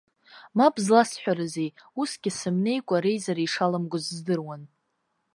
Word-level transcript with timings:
Мап 0.57 0.75
зласҳәарызи, 0.85 1.69
усгьы 2.01 2.31
сымнеикәа 2.39 2.97
реизара 3.03 3.41
ишаламгоз 3.43 4.05
здыруан. 4.15 4.61